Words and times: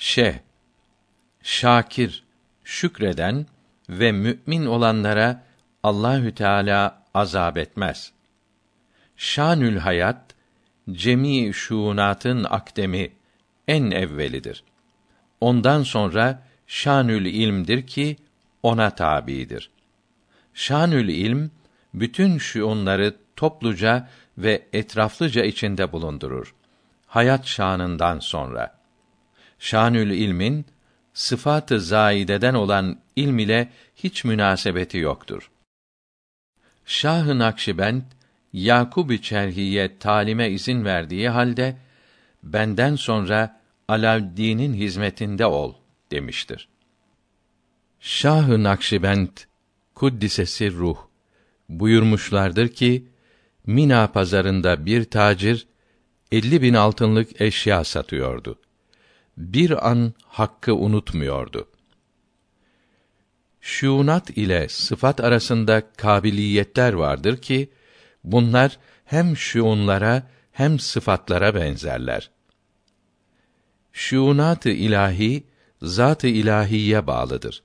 Ş. 0.00 0.40
Şakir, 1.42 2.24
şükreden 2.64 3.46
ve 3.88 4.12
mümin 4.12 4.66
olanlara 4.66 5.44
Allahü 5.82 6.34
Teala 6.34 7.02
azap 7.14 7.58
etmez. 7.58 8.12
Şanül 9.16 9.76
hayat 9.76 10.34
cemi 10.90 11.54
şuunatın 11.54 12.44
akdemi 12.44 13.12
en 13.68 13.90
evvelidir. 13.90 14.64
Ondan 15.40 15.82
sonra 15.82 16.42
şanül 16.66 17.26
ilmdir 17.26 17.86
ki 17.86 18.16
ona 18.62 18.90
tabidir. 18.90 19.70
Şanül 20.54 21.08
ilm 21.08 21.50
bütün 21.94 22.38
şuunları 22.38 23.16
topluca 23.36 24.08
ve 24.38 24.66
etraflıca 24.72 25.44
içinde 25.44 25.92
bulundurur. 25.92 26.54
Hayat 27.06 27.46
şanından 27.46 28.18
sonra. 28.18 28.79
Şanül 29.60 30.10
ilmin 30.10 30.66
sıfatı 31.14 31.80
zaideden 31.80 32.54
olan 32.54 33.00
ilm 33.16 33.38
ile 33.38 33.68
hiç 33.96 34.24
münasebeti 34.24 34.98
yoktur. 34.98 35.50
Şah-ı 36.86 37.38
Nakşibend 37.38 38.02
Yakub-ı 38.52 39.22
Çerhiye 39.22 39.98
talime 39.98 40.50
izin 40.50 40.84
verdiği 40.84 41.28
halde 41.28 41.76
benden 42.42 42.96
sonra 42.96 43.60
Alaüddin'in 43.88 44.74
hizmetinde 44.74 45.46
ol 45.46 45.74
demiştir. 46.10 46.68
Şah-ı 48.00 48.62
Nakşibend 48.62 49.28
kuddisesi 49.94 50.72
ruh 50.72 50.98
buyurmuşlardır 51.68 52.68
ki 52.68 53.04
Mina 53.66 54.06
pazarında 54.06 54.86
bir 54.86 55.04
tacir 55.04 55.66
elli 56.32 56.62
bin 56.62 56.74
altınlık 56.74 57.40
eşya 57.40 57.84
satıyordu. 57.84 58.58
Bir 59.40 59.90
an 59.90 60.12
hakkı 60.24 60.74
unutmuyordu. 60.74 61.68
Şuunat 63.60 64.30
ile 64.30 64.68
sıfat 64.68 65.20
arasında 65.20 65.82
kabiliyetler 65.96 66.92
vardır 66.92 67.36
ki 67.36 67.70
bunlar 68.24 68.78
hem 69.04 69.36
şuunlara 69.36 70.22
hem 70.52 70.78
sıfatlara 70.78 71.54
benzerler. 71.54 72.30
Şuunat-ı 73.92 74.70
ilahi 74.70 75.44
zat-ı 75.82 76.26
ilahiye 76.26 77.06
bağlıdır. 77.06 77.62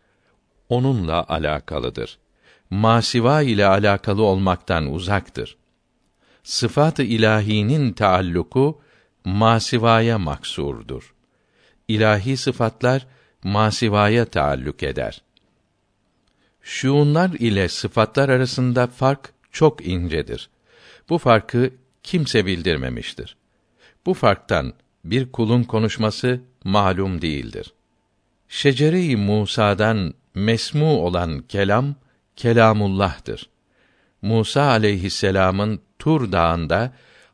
Onunla 0.70 1.26
alakalıdır. 1.28 2.18
Masiva 2.70 3.42
ile 3.42 3.66
alakalı 3.66 4.24
olmaktan 4.24 4.94
uzaktır. 4.94 5.58
Sıfat-ı 6.44 7.04
ilahinin 7.04 7.94
taalluku 7.94 8.82
masivaya 9.26 10.20
maksurdur. 10.20 11.15
İlahi 11.88 12.38
sıfatlar 12.38 13.08
masivaya 13.44 14.26
taalluk 14.26 14.84
eder. 14.84 15.22
Şuunlar 16.62 17.30
ile 17.30 17.70
sıfatlar 17.70 18.30
arasında 18.30 18.88
fark 18.88 19.34
çok 19.52 19.88
incedir. 19.88 20.50
Bu 21.10 21.18
farkı 21.18 21.70
kimse 22.04 22.46
bildirmemiştir. 22.46 23.38
Bu 24.06 24.14
farktan 24.14 24.74
bir 25.04 25.32
kulun 25.32 25.64
konuşması 25.64 26.42
malum 26.64 27.22
değildir. 27.22 27.74
Şecere-i 28.50 29.16
Musa'dan 29.16 30.14
mesmu 30.36 30.98
olan 30.98 31.40
kelam 31.50 31.96
kelamullah'tır. 32.36 33.50
Musa 34.22 34.62
aleyhisselam'ın 34.62 35.82
Tur 36.00 36.32
dağında 36.32 36.94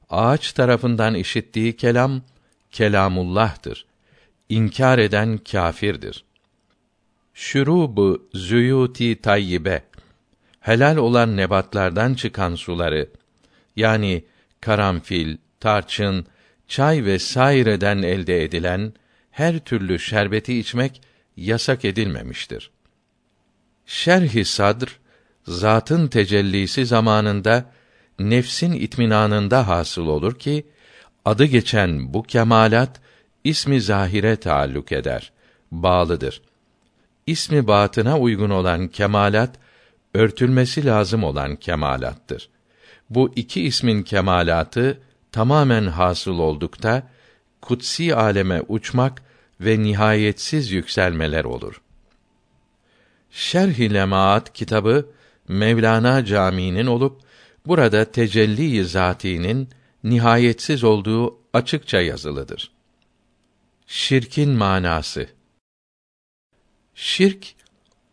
ağaç 0.09 0.53
tarafından 0.53 1.16
işittiği 1.16 1.75
kelam 1.75 2.22
kelamullah'tır. 2.72 3.85
İnkar 4.52 4.99
eden 4.99 5.38
kâfirdir. 5.38 6.23
Şurubu 7.33 8.30
züyuti 8.33 9.21
tayyibe 9.21 9.83
helal 10.59 10.97
olan 10.97 11.38
nebatlardan 11.38 12.13
çıkan 12.13 12.56
suları 12.56 13.09
yani 13.75 14.25
karanfil, 14.61 15.38
tarçın, 15.59 16.25
çay 16.67 17.06
ve 17.06 17.19
saireden 17.19 18.01
elde 18.01 18.44
edilen 18.44 18.94
her 19.31 19.59
türlü 19.59 20.00
şerbeti 20.00 20.59
içmek 20.59 21.01
yasak 21.38 21.85
edilmemiştir. 21.85 22.72
Şerh-i 23.85 24.45
Sadr 24.45 25.00
zatın 25.47 26.07
tecellisi 26.07 26.85
zamanında 26.85 27.72
nefsin 28.19 28.72
itminanında 28.72 29.67
hasıl 29.67 30.07
olur 30.07 30.40
ki 30.40 30.67
adı 31.25 31.45
geçen 31.45 32.13
bu 32.13 32.23
kemalat 32.23 33.01
ismi 33.44 33.81
zahire 33.81 34.35
taalluk 34.35 34.91
eder, 34.91 35.31
bağlıdır. 35.72 36.41
İsmi 37.28 37.68
batına 37.68 38.19
uygun 38.19 38.50
olan 38.50 38.88
kemalat 38.88 39.56
örtülmesi 40.13 40.85
lazım 40.85 41.24
olan 41.24 41.56
kemalattır. 41.56 42.50
Bu 43.09 43.31
iki 43.35 43.62
ismin 43.62 44.03
kemalatı 44.03 45.00
tamamen 45.31 45.88
hasıl 45.88 46.40
oldukta 46.40 47.03
kutsi 47.62 48.16
aleme 48.16 48.62
uçmak 48.68 49.22
ve 49.62 49.79
nihayetsiz 49.79 50.72
yükselmeler 50.72 51.44
olur. 51.44 51.81
Şerh-i 53.31 53.94
Lemaat 53.94 54.53
kitabı 54.53 55.09
Mevlana 55.47 56.25
Camii'nin 56.25 56.88
olup 56.88 57.22
burada 57.66 58.12
tecelli-i 58.12 58.85
zatî'nin 58.85 59.69
nihayetsiz 60.03 60.84
olduğu 60.84 61.38
açıkça 61.53 62.02
yazılıdır. 62.02 62.72
Şirkin 63.94 64.50
manası 64.50 65.28
Şirk 66.96 67.56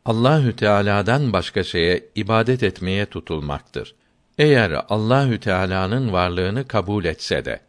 Allahü 0.05 0.57
Teala'dan 0.57 1.33
başka 1.33 1.65
şeye 1.65 2.07
ibadet 2.15 2.63
etmeye 2.63 3.07
tutulmaktır. 3.07 3.95
Eğer 4.39 4.85
Allahü 4.89 5.41
Teala'nın 5.41 6.13
varlığını 6.13 6.69
kabul 6.69 7.05
etse 7.05 7.45
de. 7.45 7.61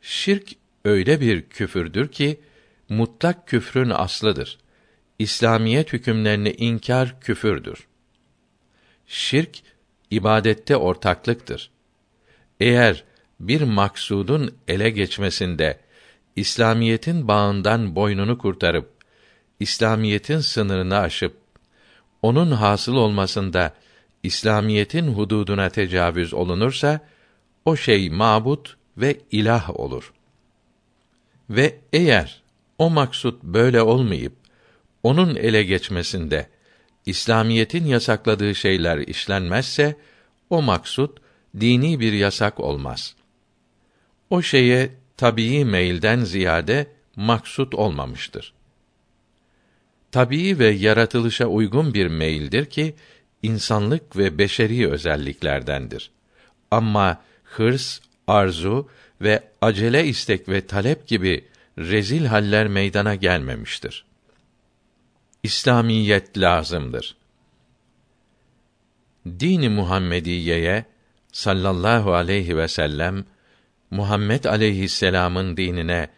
Şirk 0.00 0.48
öyle 0.84 1.20
bir 1.20 1.42
küfürdür 1.42 2.08
ki 2.08 2.40
mutlak 2.88 3.48
küfrün 3.48 3.90
aslıdır. 3.90 4.58
İslamiyet 5.18 5.92
hükümlerini 5.92 6.50
inkar 6.50 7.20
küfürdür. 7.20 7.86
Şirk 9.06 9.62
ibadette 10.10 10.76
ortaklıktır. 10.76 11.70
Eğer 12.60 13.04
bir 13.40 13.62
maksudun 13.62 14.54
ele 14.68 14.90
geçmesinde 14.90 15.83
İslamiyetin 16.36 17.28
bağından 17.28 17.96
boynunu 17.96 18.38
kurtarıp 18.38 18.90
İslamiyetin 19.60 20.40
sınırını 20.40 20.98
aşıp 20.98 21.36
onun 22.22 22.50
hasıl 22.50 22.94
olmasında 22.94 23.74
İslamiyetin 24.22 25.08
hududuna 25.08 25.68
tecavüz 25.68 26.34
olunursa 26.34 27.00
o 27.64 27.76
şey 27.76 28.10
mabut 28.10 28.76
ve 28.96 29.20
ilah 29.30 29.80
olur. 29.80 30.12
Ve 31.50 31.78
eğer 31.92 32.42
o 32.78 32.90
maksut 32.90 33.42
böyle 33.42 33.82
olmayıp 33.82 34.32
onun 35.02 35.36
ele 35.36 35.62
geçmesinde 35.62 36.48
İslamiyetin 37.06 37.84
yasakladığı 37.84 38.54
şeyler 38.54 38.98
işlenmezse 38.98 39.96
o 40.50 40.62
maksut 40.62 41.18
dini 41.60 42.00
bir 42.00 42.12
yasak 42.12 42.60
olmaz. 42.60 43.14
O 44.30 44.42
şeye 44.42 44.90
tabii 45.24 45.64
meylden 45.64 46.24
ziyade 46.24 46.86
maksut 47.16 47.74
olmamıştır. 47.74 48.52
Tabii 50.12 50.58
ve 50.58 50.66
yaratılışa 50.66 51.46
uygun 51.46 51.94
bir 51.94 52.06
meyildir 52.06 52.66
ki 52.66 52.94
insanlık 53.42 54.16
ve 54.16 54.38
beşeri 54.38 54.90
özelliklerdendir. 54.90 56.10
Ama 56.70 57.22
hırs, 57.44 58.00
arzu 58.26 58.88
ve 59.20 59.42
acele 59.60 60.06
istek 60.06 60.48
ve 60.48 60.66
talep 60.66 61.06
gibi 61.06 61.44
rezil 61.78 62.24
haller 62.24 62.68
meydana 62.68 63.14
gelmemiştir. 63.14 64.04
İslamiyet 65.42 66.38
lazımdır. 66.38 67.16
Dini 69.26 69.68
Muhammediyeye 69.68 70.84
sallallahu 71.32 72.14
aleyhi 72.14 72.56
ve 72.56 72.68
sellem 72.68 73.24
Muhammed 73.94 74.44
aleyhisselam'ın 74.44 75.56
dinine 75.56 76.08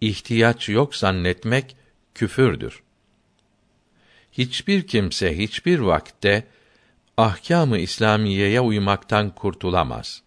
ihtiyaç 0.00 0.68
yok 0.68 0.96
zannetmek 0.96 1.76
küfürdür. 2.14 2.82
Hiçbir 4.32 4.86
kimse 4.86 5.38
hiçbir 5.38 5.78
vakte 5.78 6.44
ahkâm-ı 7.16 7.78
İslamiyeye 7.78 8.60
uymaktan 8.60 9.34
kurtulamaz. 9.34 10.22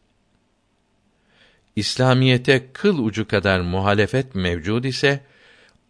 İslamiyete 1.76 2.72
kıl 2.74 3.00
ucu 3.00 3.28
kadar 3.28 3.60
muhalefet 3.62 4.36
mevcud 4.36 4.84
ise 4.84 5.20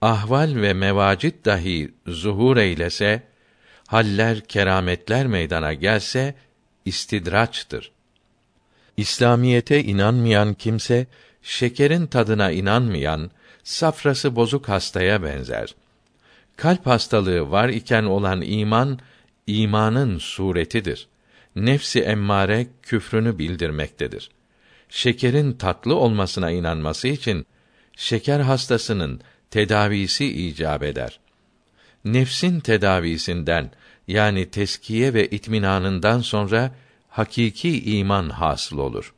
ahval 0.02 0.56
ve 0.56 0.74
mevacit 0.74 1.46
dahi 1.46 1.94
zuhur 2.08 2.58
eylese, 2.58 3.24
haller, 3.88 4.42
kerametler 4.42 5.28
meydana 5.28 5.74
gelse 5.74 6.36
istidraçtır. 6.86 7.92
İslamiyete 9.02 9.84
inanmayan 9.84 10.54
kimse 10.54 11.08
şekerin 11.42 12.08
tadına 12.08 12.52
inanmayan, 12.52 13.32
safrası 13.64 14.36
bozuk 14.36 14.70
hastaya 14.70 15.24
benzer. 15.24 15.76
Kalp 16.58 16.86
hastalığı 16.86 17.52
var 17.52 17.70
iken 17.70 18.04
olan 18.04 18.42
iman, 18.42 19.00
imanın 19.48 20.18
suretidir. 20.18 21.08
Nefsi 21.56 22.02
emmare 22.02 22.68
küfrünü 22.82 23.40
bildirmektedir. 23.40 24.30
Şekerin 24.90 25.54
tatlı 25.54 25.96
olmasına 25.96 26.52
inanması 26.52 27.08
için 27.08 27.46
şeker 27.96 28.40
hastasının 28.40 29.22
tedavisi 29.52 30.26
icap 30.26 30.84
eder. 30.84 31.20
Nefsin 32.06 32.60
tedavisinden 32.60 33.72
yani 34.08 34.50
teskiye 34.50 35.14
ve 35.14 35.28
itminanından 35.28 36.20
sonra 36.20 36.72
hakiki 37.12 37.84
iman 37.98 38.30
hasıl 38.30 38.78
olur. 38.78 39.14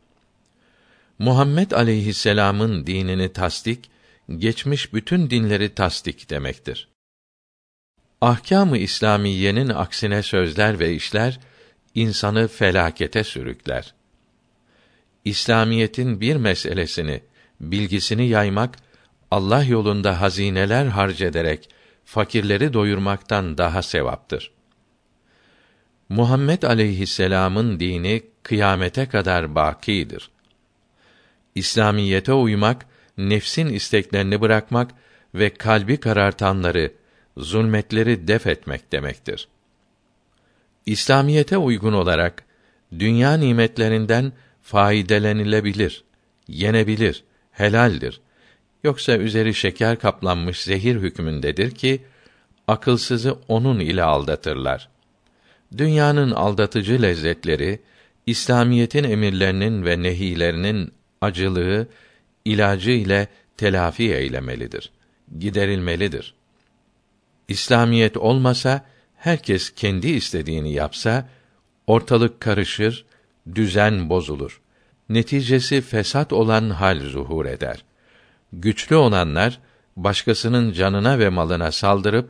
Muhammed 1.19 1.71
aleyhisselam'ın 1.71 2.87
dinini 2.87 3.33
tasdik, 3.33 3.89
geçmiş 4.37 4.93
bütün 4.93 5.29
dinleri 5.29 5.75
tasdik 5.75 6.29
demektir. 6.29 6.87
Ahkâm-ı 8.21 8.77
İslamiyenin 8.77 9.69
aksine 9.69 10.23
sözler 10.23 10.79
ve 10.79 10.93
işler 10.93 11.39
insanı 11.95 12.47
felakete 12.47 13.23
sürükler. 13.23 13.93
İslamiyetin 15.25 16.21
bir 16.21 16.35
meselesini, 16.35 17.23
bilgisini 17.61 18.27
yaymak 18.27 18.77
Allah 19.31 19.63
yolunda 19.63 20.21
hazineler 20.21 20.85
harc 20.85 21.25
ederek 21.25 21.69
fakirleri 22.05 22.73
doyurmaktan 22.73 23.57
daha 23.57 23.81
sevaptır. 23.81 24.51
Muhammed 26.09 26.63
aleyhisselam'ın 26.63 27.79
dini 27.79 28.23
kıyamete 28.43 29.05
kadar 29.05 29.55
bakidir. 29.55 30.29
İslamiyete 31.55 32.33
uymak, 32.33 32.85
nefsin 33.17 33.67
isteklerini 33.67 34.41
bırakmak 34.41 34.91
ve 35.35 35.49
kalbi 35.49 35.97
karartanları, 35.97 36.91
zulmetleri 37.37 38.27
def 38.27 38.47
etmek 38.47 38.91
demektir. 38.91 39.47
İslamiyete 40.85 41.57
uygun 41.57 41.93
olarak 41.93 42.43
dünya 42.99 43.33
nimetlerinden 43.33 44.33
faydelenilebilir, 44.61 46.03
yenebilir, 46.47 47.23
helaldir. 47.51 48.21
Yoksa 48.83 49.17
üzeri 49.17 49.53
şeker 49.53 49.99
kaplanmış 49.99 50.61
zehir 50.61 50.95
hükmündedir 50.95 51.71
ki 51.71 52.03
akılsızı 52.67 53.37
onun 53.47 53.79
ile 53.79 54.03
aldatırlar. 54.03 54.92
Dünyanın 55.77 56.31
aldatıcı 56.31 57.01
lezzetleri 57.01 57.79
İslamiyetin 58.25 59.03
emirlerinin 59.03 59.85
ve 59.85 60.03
nehilerinin 60.03 60.93
acılığı 61.21 61.87
ilacı 62.45 62.91
ile 62.91 63.27
telafi 63.57 64.13
eylemelidir. 64.13 64.91
Giderilmelidir. 65.39 66.33
İslamiyet 67.47 68.17
olmasa 68.17 68.85
herkes 69.15 69.69
kendi 69.75 70.09
istediğini 70.09 70.73
yapsa 70.73 71.29
ortalık 71.87 72.39
karışır, 72.39 73.05
düzen 73.55 74.09
bozulur. 74.09 74.61
Neticesi 75.09 75.81
fesat 75.81 76.33
olan 76.33 76.69
hal 76.69 76.99
zuhur 76.99 77.45
eder. 77.45 77.83
Güçlü 78.53 78.95
olanlar 78.95 79.59
başkasının 79.97 80.73
canına 80.73 81.19
ve 81.19 81.29
malına 81.29 81.71
saldırıp 81.71 82.29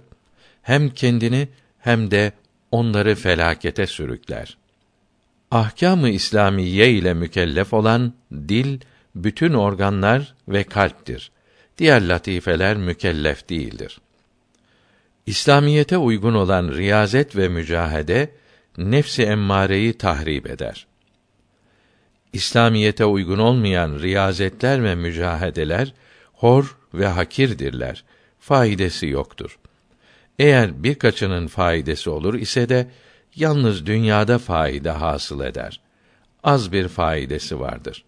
hem 0.61 0.89
kendini 0.89 1.47
hem 1.79 2.11
de 2.11 2.31
onları 2.73 3.15
felakete 3.15 3.87
sürükler. 3.87 4.57
Ahkâm-ı 5.51 6.09
İslamiye 6.09 6.91
ile 6.91 7.13
mükellef 7.13 7.73
olan 7.73 8.13
dil, 8.31 8.79
bütün 9.15 9.53
organlar 9.53 10.33
ve 10.47 10.63
kalptir. 10.63 11.31
Diğer 11.77 12.07
latifeler 12.07 12.77
mükellef 12.77 13.49
değildir. 13.49 14.01
İslamiyete 15.25 15.97
uygun 15.97 16.33
olan 16.33 16.71
riyazet 16.73 17.35
ve 17.35 17.47
mücahede 17.47 18.31
nefsi 18.77 19.23
emmareyi 19.23 19.93
tahrip 19.93 20.49
eder. 20.49 20.87
İslamiyete 22.33 23.05
uygun 23.05 23.39
olmayan 23.39 23.99
riyazetler 23.99 24.83
ve 24.83 24.95
mücahedeler 24.95 25.93
hor 26.33 26.77
ve 26.93 27.07
hakirdirler. 27.07 28.03
Faydası 28.39 29.05
yoktur. 29.05 29.59
Eğer 30.39 30.83
birkaçının 30.83 31.47
faydası 31.47 32.11
olur 32.11 32.33
ise 32.33 32.69
de 32.69 32.87
yalnız 33.35 33.85
dünyada 33.85 34.39
faide 34.39 34.89
hasıl 34.89 35.41
eder. 35.41 35.79
Az 36.43 36.71
bir 36.71 36.87
faydası 36.87 37.59
vardır. 37.59 38.03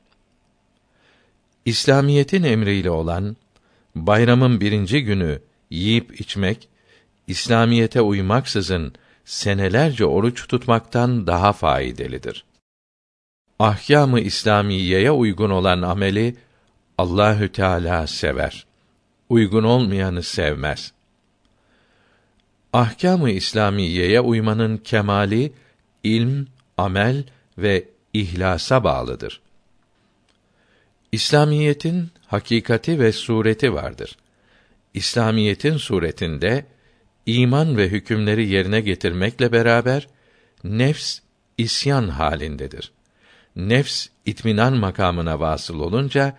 İslamiyetin 1.65 2.43
emriyle 2.43 2.89
olan 2.89 3.37
bayramın 3.95 4.61
birinci 4.61 5.03
günü 5.03 5.41
yiyip 5.69 6.21
içmek, 6.21 6.69
İslamiyete 7.27 8.01
uymaksızın 8.01 8.93
senelerce 9.25 10.05
oruç 10.05 10.47
tutmaktan 10.47 11.27
daha 11.27 11.53
faydalıdır. 11.53 12.45
Ahkâm-ı 13.59 14.19
İslamiyeye 14.19 15.11
uygun 15.11 15.49
olan 15.49 15.81
ameli 15.81 16.35
Allahü 16.97 17.51
Teala 17.51 18.07
sever. 18.07 18.65
Uygun 19.29 19.63
olmayanı 19.63 20.23
sevmez. 20.23 20.94
Ahkâm-ı 22.75 23.31
İslamiyeye 23.31 24.21
uymanın 24.21 24.77
kemali 24.77 25.53
ilm, 26.03 26.45
amel 26.77 27.23
ve 27.57 27.85
ihlasa 28.13 28.83
bağlıdır. 28.83 29.41
İslamiyetin 31.11 32.09
hakikati 32.27 32.99
ve 32.99 33.11
sureti 33.11 33.73
vardır. 33.73 34.17
İslamiyetin 34.93 35.77
suretinde 35.77 36.65
iman 37.25 37.77
ve 37.77 37.89
hükümleri 37.89 38.47
yerine 38.47 38.81
getirmekle 38.81 39.51
beraber 39.51 40.07
nefs 40.63 41.19
isyan 41.57 42.07
halindedir. 42.07 42.91
Nefs 43.55 44.07
itminan 44.25 44.73
makamına 44.73 45.39
vasıl 45.39 45.79
olunca 45.79 46.37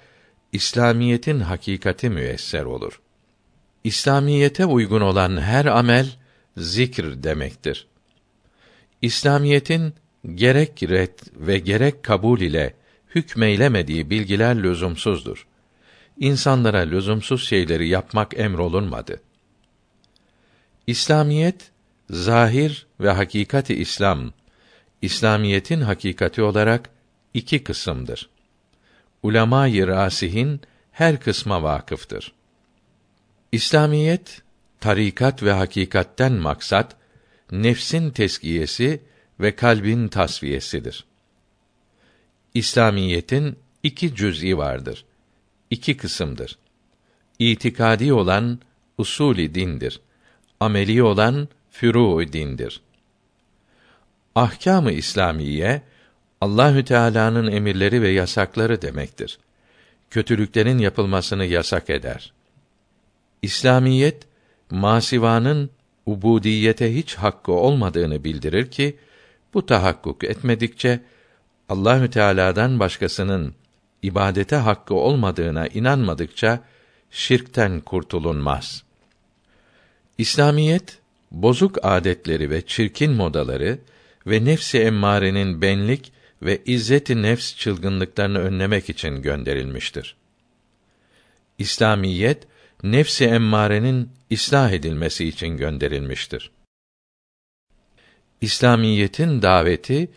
İslamiyetin 0.53 1.41
hakikati 1.41 2.11
müesser 2.11 2.65
olur. 2.65 3.01
İslamiyete 3.85 4.67
uygun 4.67 5.01
olan 5.01 5.41
her 5.41 5.67
amel 5.67 6.07
zikr 6.57 7.23
demektir. 7.23 7.87
İslamiyetin 9.03 9.95
gerek 10.35 10.83
ret 10.83 11.23
ve 11.37 11.59
gerek 11.59 12.03
kabul 12.03 12.41
ile 12.41 12.75
hükmeylemediği 13.15 14.11
bilgiler 14.11 14.63
lüzumsuzdur. 14.63 15.47
İnsanlara 16.19 16.79
lüzumsuz 16.79 17.49
şeyleri 17.49 17.89
yapmak 17.89 18.39
emrolunmadı. 18.39 19.21
İslamiyet 20.87 21.71
zahir 22.11 22.87
ve 23.01 23.11
hakikati 23.11 23.75
İslam 23.75 24.33
İslamiyetin 25.03 25.81
hakikati 25.81 26.43
olarak 26.43 26.91
iki 27.35 27.65
kısımdır. 27.65 28.31
Ulema-i 29.23 29.87
rasihin 29.87 30.61
her 30.93 31.21
kısma 31.21 31.63
vakıftır. 31.63 32.33
İslamiyet 33.53 34.43
tarikat 34.81 35.43
ve 35.43 35.53
hakikatten 35.53 36.33
maksat 36.33 36.97
nefsin 37.53 38.11
teskiyesi 38.11 39.01
ve 39.41 39.57
kalbin 39.57 40.09
tasfiyesidir. 40.09 41.05
İslamiyetin 42.55 43.59
iki 43.83 44.15
cüz'i 44.15 44.59
vardır. 44.59 45.05
İki 45.71 45.97
kısımdır. 45.97 46.59
İtikadi 47.39 48.13
olan 48.13 48.61
usulü 48.99 49.55
dindir. 49.55 50.01
Ameli 50.61 51.03
olan 51.03 51.49
furu 51.71 52.33
dindir. 52.33 52.81
Ahkâm-ı 54.35 54.93
İslamiye 54.93 55.83
Allahü 56.41 56.85
Teala'nın 56.85 57.53
emirleri 57.53 58.03
ve 58.03 58.09
yasakları 58.09 58.83
demektir. 58.83 59.39
Kötülüklerin 60.11 60.79
yapılmasını 60.79 61.45
yasak 61.45 61.91
eder. 61.91 62.33
İslamiyet 63.43 64.27
masivanın 64.71 65.71
ubudiyete 66.07 66.95
hiç 66.95 67.15
hakkı 67.15 67.53
olmadığını 67.53 68.25
bildirir 68.25 68.71
ki 68.71 68.97
bu 69.55 69.67
tahakkuk 69.67 70.25
etmedikçe 70.25 71.01
Allahü 71.69 72.11
Teala'dan 72.11 72.81
başkasının 72.81 73.55
ibadete 74.03 74.57
hakkı 74.57 74.95
olmadığına 74.95 75.67
inanmadıkça 75.67 76.61
şirkten 77.11 77.81
kurtulunmaz. 77.81 78.83
İslamiyet 80.19 80.99
bozuk 81.31 81.79
adetleri 81.83 82.51
ve 82.51 82.67
çirkin 82.67 83.13
modaları 83.13 83.79
ve 84.27 84.45
nefsi 84.45 84.79
emmarenin 84.79 85.63
benlik 85.63 86.13
ve 86.43 86.63
izzeti 86.67 87.23
nefs 87.23 87.57
çılgınlıklarını 87.57 88.39
önlemek 88.39 88.91
için 88.91 89.23
gönderilmiştir. 89.23 90.17
İslamiyet 91.59 92.47
nefsi 92.93 93.25
emmarenin 93.25 94.11
ıslah 94.33 94.71
edilmesi 94.71 95.29
için 95.29 95.57
gönderilmiştir. 95.57 96.51
İslamiyetin 98.41 99.43
daveti 99.43 100.11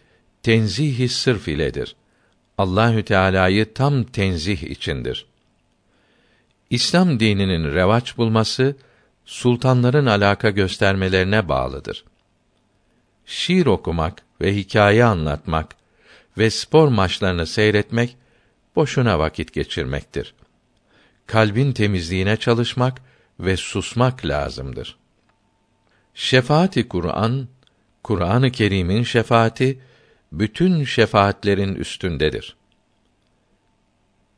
tenzih 0.43 1.09
sırf 1.09 1.47
iledir. 1.47 1.95
Allahü 2.57 3.03
Teala'yı 3.03 3.73
tam 3.73 4.03
tenzih 4.03 4.63
içindir. 4.63 5.25
İslam 6.69 7.19
dininin 7.19 7.63
revaç 7.73 8.17
bulması 8.17 8.75
sultanların 9.25 10.05
alaka 10.05 10.49
göstermelerine 10.49 11.49
bağlıdır. 11.49 12.03
Şiir 13.25 13.65
okumak 13.65 14.21
ve 14.41 14.55
hikaye 14.55 15.03
anlatmak 15.03 15.75
ve 16.37 16.49
spor 16.49 16.87
maçlarını 16.87 17.47
seyretmek 17.47 18.17
boşuna 18.75 19.19
vakit 19.19 19.53
geçirmektir. 19.53 20.33
Kalbin 21.29 21.71
temizliğine 21.71 22.37
çalışmak 22.37 23.01
ve 23.39 23.57
susmak 23.57 24.25
lazımdır. 24.25 24.97
Şefaati 26.13 26.87
Kur'an, 26.87 27.47
Kur'an-ı 28.03 28.51
Kerim'in 28.51 29.03
şefaati 29.03 29.79
bütün 30.31 30.83
şefaatlerin 30.83 31.75
üstündedir. 31.75 32.55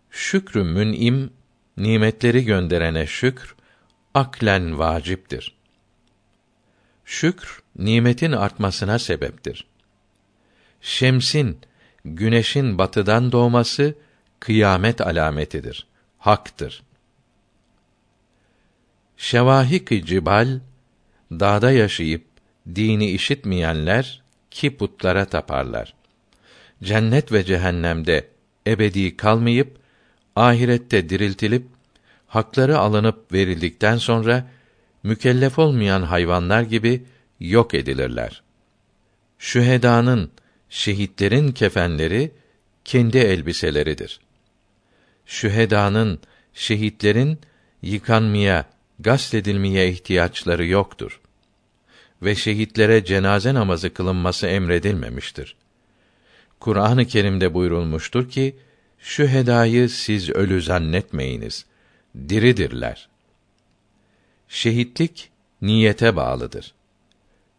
Şükrü 0.10 0.64
mün'im 0.64 1.34
nimetleri 1.78 2.46
gönderene 2.46 3.08
şükr 3.08 3.56
aklen 4.14 4.80
vaciptir. 4.80 5.56
Şükr 7.06 7.64
nimetin 7.76 8.32
artmasına 8.32 9.00
sebeptir. 9.00 9.68
Şemsin 10.82 11.60
güneşin 12.06 12.78
batıdan 12.78 13.32
doğması 13.32 13.96
kıyamet 14.40 15.02
alametidir. 15.02 15.91
Haktır. 16.22 16.84
Şevahik 19.18 20.06
cibal 20.06 20.60
dağda 21.32 21.72
yaşayıp 21.72 22.26
dini 22.76 23.10
işitmeyenler 23.10 24.22
ki 24.52 24.78
putlara 24.78 25.26
taparlar. 25.26 25.94
Cennet 26.84 27.32
ve 27.32 27.44
cehennemde 27.44 28.28
ebedi 28.68 29.18
kalmayıp 29.18 29.78
ahirette 30.36 31.10
diriltilip 31.10 31.68
hakları 32.28 32.78
alınıp 32.78 33.34
verildikten 33.34 33.98
sonra 33.98 34.48
mükellef 35.04 35.60
olmayan 35.60 36.02
hayvanlar 36.02 36.62
gibi 36.62 37.04
yok 37.40 37.74
edilirler. 37.74 38.44
Şühedanın, 39.40 40.32
şehitlerin 40.70 41.52
kefenleri 41.52 42.32
kendi 42.86 43.18
elbiseleridir. 43.18 44.20
Şühedanın, 45.32 46.20
şehitlerin 46.54 47.40
yıkanmaya, 47.82 48.66
gasledilmeye 49.00 49.90
ihtiyaçları 49.90 50.66
yoktur. 50.66 51.20
Ve 52.22 52.36
şehitlere 52.36 53.06
cenaze 53.06 53.54
namazı 53.54 53.94
kılınması 53.94 54.48
emredilmemiştir. 54.48 55.56
Kur'an-ı 56.60 57.06
Kerim'de 57.06 57.54
buyurulmuştur 57.54 58.30
ki, 58.30 58.56
şu 59.00 59.28
hedayı 59.28 59.90
siz 59.90 60.30
ölü 60.30 60.62
zannetmeyiniz. 60.62 61.66
Diridirler. 62.30 63.10
Şehitlik 64.48 65.30
niyete 65.62 66.16
bağlıdır. 66.16 66.74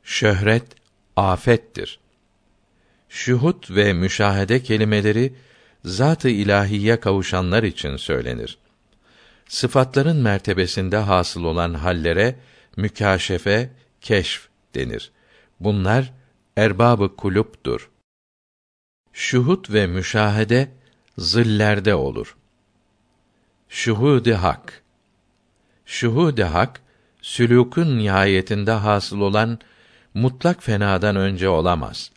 Şöhret 0.03 0.67
afettir. 1.17 1.99
Şuhut 3.09 3.71
ve 3.71 3.93
müşahede 3.93 4.63
kelimeleri 4.63 5.33
zat-ı 5.85 6.29
ilahiye 6.29 7.01
kavuşanlar 7.01 7.63
için 7.63 7.97
söylenir. 7.97 8.59
Sıfatların 9.49 10.17
mertebesinde 10.17 10.97
hasıl 10.97 11.45
olan 11.45 11.75
hallere 11.75 12.37
mükaşefe, 12.77 13.71
keşf 14.01 14.49
denir. 14.75 15.11
Bunlar 15.61 16.13
erbabı 16.57 17.17
kuluptur. 17.17 17.91
Şuhut 19.13 19.71
ve 19.71 19.87
müşahede 19.87 20.69
zillerde 21.19 21.95
olur. 21.95 22.37
Şuhud-i 23.69 24.35
hak. 24.35 24.83
Şuhud-i 25.87 26.45
hak 26.45 26.81
sülûkün 27.23 27.99
nihayetinde 27.99 28.71
hasıl 28.73 29.21
olan 29.21 29.59
mutlak 30.15 30.63
fenadan 30.63 31.17
önce 31.17 31.49
olamaz. 31.49 32.11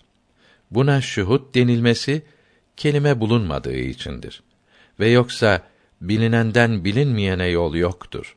Buna 0.72 1.01
şuhud 1.01 1.55
denilmesi 1.55 2.25
kelime 2.77 3.20
bulunmadığı 3.20 3.77
içindir. 3.77 4.44
Ve 5.00 5.10
yoksa 5.10 5.62
bilinenden 6.01 6.86
bilinmeyene 6.86 7.48
yol 7.48 7.75
yoktur. 7.75 8.36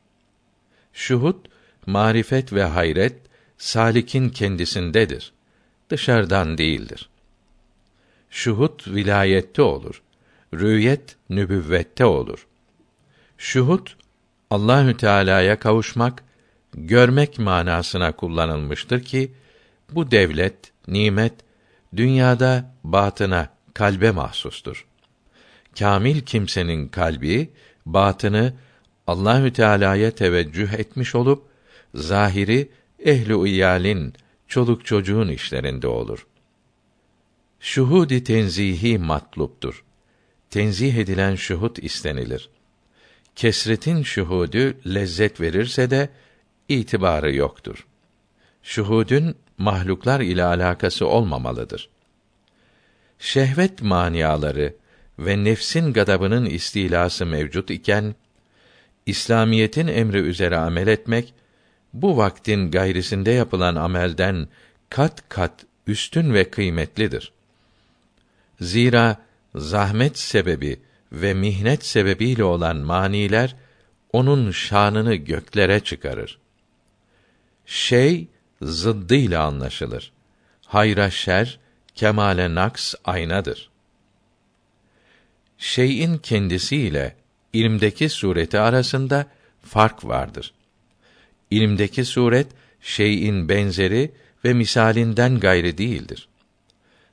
Şuhud 0.92 1.46
marifet 1.86 2.52
ve 2.52 2.64
hayret 2.64 3.16
salikin 3.58 4.28
kendisindedir. 4.28 5.32
Dışarıdan 5.90 6.58
değildir. 6.58 7.08
Şuhud 8.30 8.94
vilayette 8.94 9.62
olur. 9.62 10.02
Rüyet 10.54 11.16
nübüvvette 11.30 12.04
olur. 12.04 12.46
Şuhud 13.38 13.86
Allahü 14.50 14.96
Teala'ya 14.96 15.58
kavuşmak, 15.58 16.24
görmek 16.74 17.38
manasına 17.38 18.12
kullanılmıştır 18.12 19.02
ki 19.02 19.32
bu 19.92 20.10
devlet, 20.10 20.56
nimet 20.88 21.34
dünyada 21.96 22.74
batına, 22.84 23.48
kalbe 23.74 24.10
mahsustur. 24.10 24.86
Kamil 25.78 26.20
kimsenin 26.20 26.88
kalbi, 26.88 27.50
batını 27.86 28.54
Allahü 29.06 29.52
Teala'ya 29.52 30.10
teveccüh 30.10 30.72
etmiş 30.72 31.14
olup 31.14 31.42
zahiri 31.94 32.70
ehli 33.04 33.48
iyalin, 33.48 34.14
çoluk 34.48 34.86
çocuğun 34.86 35.28
işlerinde 35.28 35.86
olur. 35.88 36.26
Şuhudi 37.60 38.24
tenzihi 38.24 38.98
matluptur. 38.98 39.84
Tenzih 40.50 40.94
edilen 40.94 41.34
şuhud 41.34 41.76
istenilir. 41.76 42.50
Kesretin 43.36 44.02
şuhudu 44.02 44.74
lezzet 44.94 45.40
verirse 45.40 45.90
de 45.90 46.08
itibarı 46.68 47.34
yoktur. 47.34 47.86
Şuhudun 48.62 49.34
mahluklar 49.58 50.20
ile 50.20 50.44
alakası 50.44 51.06
olmamalıdır. 51.06 51.90
Şehvet 53.18 53.82
maniaları 53.82 54.74
ve 55.18 55.44
nefsin 55.44 55.92
gadabının 55.92 56.46
istilası 56.46 57.26
mevcut 57.26 57.70
iken 57.70 58.14
İslamiyetin 59.06 59.86
emri 59.86 60.18
üzere 60.18 60.56
amel 60.56 60.86
etmek 60.86 61.34
bu 61.92 62.16
vaktin 62.16 62.70
gayrisinde 62.70 63.30
yapılan 63.30 63.74
amelden 63.74 64.48
kat 64.90 65.28
kat 65.28 65.66
üstün 65.86 66.34
ve 66.34 66.50
kıymetlidir. 66.50 67.32
Zira 68.60 69.16
zahmet 69.54 70.18
sebebi 70.18 70.80
ve 71.12 71.34
mihnet 71.34 71.84
sebebiyle 71.84 72.44
olan 72.44 72.76
maniler 72.76 73.56
onun 74.12 74.50
şanını 74.50 75.14
göklere 75.14 75.80
çıkarır. 75.80 76.38
Şey 77.66 78.26
zıddıyla 78.62 79.44
anlaşılır. 79.44 80.12
Hayra 80.66 81.10
şer, 81.10 81.58
kemale 81.98 82.54
naks 82.54 82.94
aynadır. 83.04 83.70
Şeyin 85.58 86.18
kendisiyle 86.18 87.16
ilimdeki 87.52 88.08
sureti 88.08 88.58
arasında 88.58 89.26
fark 89.62 90.04
vardır. 90.04 90.52
İlimdeki 91.50 92.04
suret 92.04 92.46
şeyin 92.80 93.48
benzeri 93.48 94.12
ve 94.44 94.54
misalinden 94.54 95.40
gayri 95.40 95.78
değildir. 95.78 96.28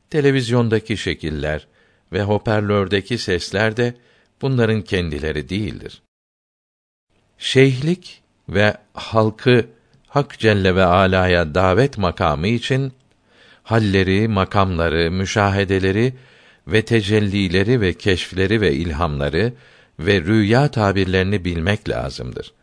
Televizyondaki 0.09 0.97
şekiller 0.97 1.67
ve 2.13 2.23
hoparlördeki 2.23 3.17
sesler 3.17 3.77
de 3.77 3.95
bunların 4.41 4.81
kendileri 4.81 5.49
değildir. 5.49 6.01
Şeyhlik 7.37 8.21
ve 8.49 8.77
halkı 8.93 9.65
Hak 10.07 10.39
Celle 10.39 10.75
ve 10.75 10.83
Ala'ya 10.83 11.55
davet 11.55 11.97
makamı 11.97 12.47
için 12.47 12.93
halleri, 13.65 14.27
makamları, 14.27 15.11
müşahedeleri 15.11 16.13
ve 16.67 16.81
tecellileri 16.81 17.81
ve 17.81 17.93
keşfleri 17.93 18.61
ve 18.61 18.73
ilhamları 18.73 19.53
ve 19.99 20.21
rüya 20.21 20.71
tabirlerini 20.71 21.45
bilmek 21.45 21.89
lazımdır. 21.89 22.53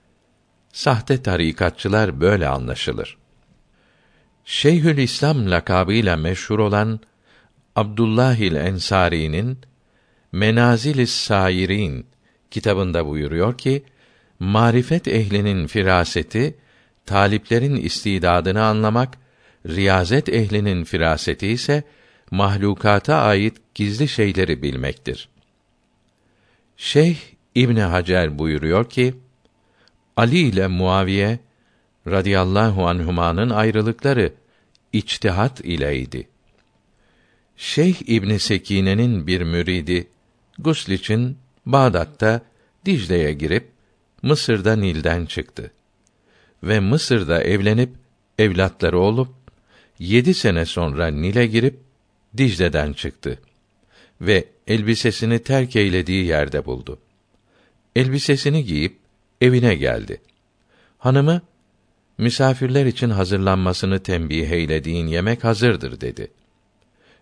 Sahte 0.73 1.23
tarikatçılar 1.23 2.21
böyle 2.21 2.49
anlaşılır. 2.49 3.16
Şeyhül 4.44 4.99
İslam 4.99 5.50
lakabıyla 5.50 6.16
meşhur 6.16 6.59
olan 6.59 7.00
Abdullahil 7.76 8.54
Ensari'nin 8.54 9.59
Menazil-i 10.32 11.06
Sairin 11.06 12.06
kitabında 12.50 13.06
buyuruyor 13.06 13.59
ki 13.59 13.82
marifet 14.38 15.09
ehlinin 15.09 15.66
firaseti 15.66 16.54
taliplerin 17.06 17.76
istidadını 17.76 18.64
anlamak, 18.64 19.21
riyazet 19.69 20.28
ehlinin 20.28 20.85
firaseti 20.85 21.47
ise 21.49 21.83
mahlukata 22.31 23.16
ait 23.16 23.57
gizli 23.75 24.09
şeyleri 24.09 24.62
bilmektir. 24.62 25.28
Şeyh 26.76 27.16
İbn 27.54 27.76
Hacer 27.76 28.38
buyuruyor 28.38 28.90
ki 28.90 29.14
Ali 30.16 30.38
ile 30.38 30.66
Muaviye 30.66 31.38
radıyallahu 32.07 32.87
anhumanın 32.87 33.50
ayrılıkları 33.50 34.33
içtihat 34.92 35.61
ileydi. 35.61 36.28
Şeyh 37.57 37.97
İbn 38.07 38.37
Sekine'nin 38.37 39.26
bir 39.26 39.42
müridi 39.42 40.09
gusl 40.59 40.90
için 40.90 41.38
Bağdat'ta 41.66 42.40
Dicle'ye 42.87 43.33
girip 43.33 43.69
Mısır'da 44.23 44.76
Nil'den 44.76 45.26
çıktı. 45.26 45.71
Ve 46.62 46.81
Mısır'da 46.81 47.42
evlenip 47.42 47.90
evlatları 48.38 48.99
olup 48.99 49.41
yedi 50.02 50.35
sene 50.35 50.66
sonra 50.66 51.06
Nil'e 51.06 51.47
girip 51.47 51.78
Dicle'den 52.37 52.92
çıktı 52.92 53.38
ve 54.21 54.44
elbisesini 54.66 55.38
terk 55.38 55.76
eylediği 55.76 56.25
yerde 56.25 56.64
buldu. 56.64 56.99
Elbisesini 57.97 58.64
giyip 58.64 58.97
evine 59.40 59.75
geldi. 59.75 60.21
Hanımı 60.99 61.42
misafirler 62.18 62.87
için 62.87 63.11
hazırlanmasını 63.11 64.02
tembih 64.02 64.50
eylediğin 64.50 65.06
yemek 65.06 65.44
hazırdır 65.44 66.00
dedi. 66.00 66.28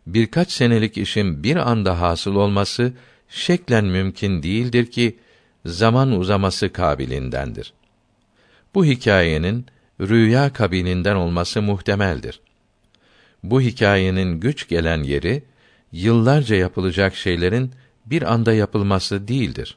Birkaç 0.07 0.53
senelik 0.53 0.99
işin 0.99 1.43
bir 1.43 1.57
anda 1.57 2.01
hasıl 2.01 2.35
olması 2.35 2.93
şeklen 3.29 3.85
mümkün 3.85 4.43
değildir 4.43 4.87
ki 4.87 5.19
zaman 5.67 6.13
uzaması 6.13 6.73
kabilindendir. 6.73 7.73
Bu 8.75 8.85
hikayenin 8.85 9.67
rüya 10.01 10.53
kabilinden 10.53 11.17
olması 11.17 11.63
muhtemeldir. 11.63 12.41
Bu 13.43 13.61
hikayenin 13.61 14.41
güç 14.41 14.69
gelen 14.69 15.03
yeri 15.03 15.43
yıllarca 15.93 16.57
yapılacak 16.57 17.15
şeylerin 17.15 17.73
bir 18.07 18.33
anda 18.33 18.53
yapılması 18.53 19.29
değildir. 19.29 19.77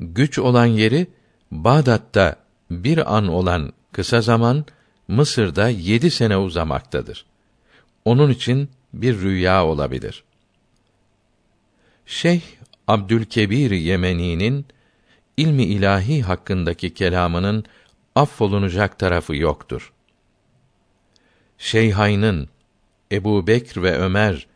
Güç 0.00 0.38
olan 0.38 0.66
yeri 0.66 1.06
Bağdat'ta 1.50 2.36
bir 2.70 3.16
an 3.16 3.28
olan 3.28 3.72
kısa 3.92 4.20
zaman 4.20 4.64
Mısır'da 5.08 5.68
yedi 5.68 6.10
sene 6.10 6.36
uzamaktadır. 6.36 7.26
Onun 8.04 8.30
için 8.30 8.70
bir 8.94 9.20
rüya 9.20 9.66
olabilir. 9.66 10.24
Şeyh 12.06 12.42
Abdülkebir 12.88 13.70
Yemeni'nin 13.70 14.66
ilmi 15.36 15.64
ilahi 15.64 16.22
hakkındaki 16.22 16.94
kelamının 16.94 17.64
affolunacak 18.14 18.98
tarafı 18.98 19.36
yoktur. 19.36 19.92
Şeyhaynın 21.58 22.48
Ebu 23.12 23.46
Bekr 23.46 23.82
ve 23.82 23.98
Ömer 23.98 24.46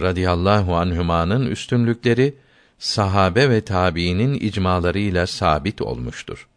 radıyallahu 0.00 0.76
anhümanın 0.76 1.46
üstünlükleri 1.46 2.34
sahabe 2.78 3.50
ve 3.50 3.60
tabiinin 3.60 4.34
icmalarıyla 4.34 5.26
sabit 5.26 5.82
olmuştur. 5.82 6.48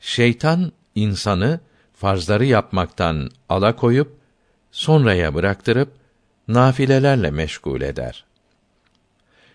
Şeytan 0.00 0.72
insanı 0.94 1.60
farzları 1.94 2.44
yapmaktan 2.44 3.30
alakoyup 3.48 4.16
sonraya 4.70 5.34
bıraktırıp 5.34 5.92
nafilelerle 6.48 7.30
meşgul 7.30 7.80
eder. 7.80 8.24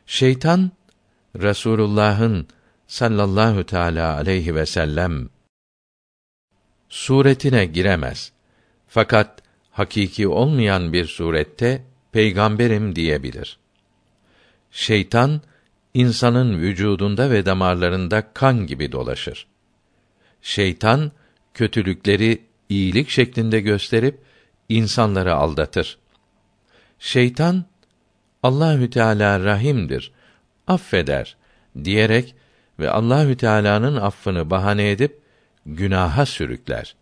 Şeytan 0.05 0.71
Resulullah'ın 1.35 2.47
sallallahu 2.87 3.63
teala 3.65 4.15
aleyhi 4.15 4.55
ve 4.55 4.65
sellem 4.65 5.29
suretine 6.89 7.65
giremez. 7.65 8.31
Fakat 8.87 9.46
hakiki 9.77 10.27
olmayan 10.27 10.93
bir 10.93 11.05
surette 11.05 11.83
peygamberim 12.11 12.95
diyebilir. 12.95 13.57
Şeytan 14.71 15.41
insanın 15.93 16.59
vücudunda 16.59 17.31
ve 17.31 17.45
damarlarında 17.45 18.33
kan 18.33 18.67
gibi 18.67 18.91
dolaşır. 18.91 19.47
Şeytan 20.41 21.11
kötülükleri 21.53 22.41
iyilik 22.69 23.09
şeklinde 23.09 23.59
gösterip 23.59 24.19
insanları 24.69 25.35
aldatır. 25.35 25.97
Şeytan 26.99 27.65
Allahü 28.43 28.89
Teala 28.89 29.43
rahimdir, 29.43 30.11
affeder 30.67 31.37
diyerek 31.83 32.35
ve 32.79 32.89
Allahü 32.89 33.37
Teala'nın 33.37 33.95
affını 33.95 34.49
bahane 34.49 34.91
edip 34.91 35.19
günaha 35.65 36.25
sürükler. 36.25 36.95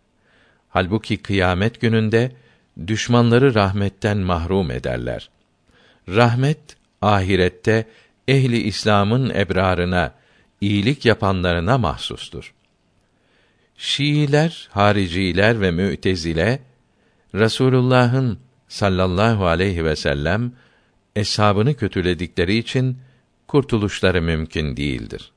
Halbuki 0.68 1.16
kıyamet 1.16 1.80
gününde 1.80 2.32
düşmanları 2.86 3.54
rahmetten 3.54 4.18
mahrum 4.18 4.70
ederler. 4.70 5.30
Rahmet 6.08 6.60
ahirette 7.02 7.86
ehli 8.28 8.62
İslam'ın 8.62 9.30
ebrarına, 9.30 10.14
iyilik 10.60 11.04
yapanlarına 11.04 11.78
mahsustur. 11.78 12.54
Şiiler, 13.76 14.68
hariciler 14.72 15.60
ve 15.60 15.70
mü'tezile 15.70 16.60
Resulullah'ın 17.34 18.38
sallallahu 18.68 19.46
aleyhi 19.46 19.84
ve 19.84 19.96
sellem 19.96 20.52
eshabını 21.16 21.74
kötüledikleri 21.74 22.56
için 22.56 22.98
kurtuluşları 23.46 24.22
mümkün 24.22 24.76
değildir. 24.76 25.32